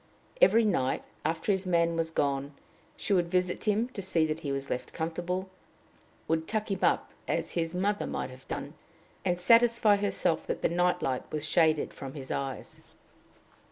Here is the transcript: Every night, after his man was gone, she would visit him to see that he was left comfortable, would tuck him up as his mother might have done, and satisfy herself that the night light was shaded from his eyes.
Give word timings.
Every 0.41 0.65
night, 0.65 1.03
after 1.23 1.51
his 1.51 1.67
man 1.67 1.95
was 1.95 2.09
gone, 2.09 2.55
she 2.97 3.13
would 3.13 3.27
visit 3.29 3.65
him 3.65 3.87
to 3.89 4.01
see 4.01 4.25
that 4.25 4.39
he 4.39 4.51
was 4.51 4.71
left 4.71 4.93
comfortable, 4.93 5.47
would 6.27 6.47
tuck 6.47 6.71
him 6.71 6.79
up 6.81 7.11
as 7.27 7.51
his 7.51 7.75
mother 7.75 8.07
might 8.07 8.31
have 8.31 8.47
done, 8.47 8.73
and 9.23 9.37
satisfy 9.37 9.97
herself 9.97 10.47
that 10.47 10.63
the 10.63 10.69
night 10.69 11.03
light 11.03 11.31
was 11.31 11.45
shaded 11.45 11.93
from 11.93 12.15
his 12.15 12.31
eyes. 12.31 12.81